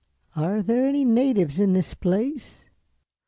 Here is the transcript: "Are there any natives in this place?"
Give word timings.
"Are 0.35 0.63
there 0.63 0.87
any 0.87 1.05
natives 1.05 1.59
in 1.59 1.73
this 1.73 1.93
place?" 1.93 2.65